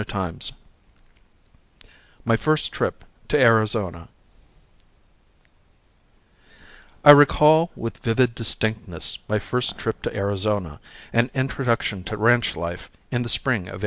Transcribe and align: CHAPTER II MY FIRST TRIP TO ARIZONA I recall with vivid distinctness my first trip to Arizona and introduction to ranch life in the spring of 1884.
CHAPTER 0.03 0.47
II 0.47 1.87
MY 2.25 2.35
FIRST 2.35 2.71
TRIP 2.71 3.03
TO 3.27 3.37
ARIZONA 3.37 4.09
I 7.05 7.11
recall 7.11 7.69
with 7.75 7.97
vivid 7.99 8.33
distinctness 8.33 9.19
my 9.29 9.37
first 9.37 9.77
trip 9.77 10.01
to 10.01 10.15
Arizona 10.17 10.79
and 11.13 11.29
introduction 11.35 12.03
to 12.05 12.17
ranch 12.17 12.55
life 12.55 12.89
in 13.11 13.21
the 13.21 13.29
spring 13.29 13.67
of 13.67 13.77
1884. 13.77 13.79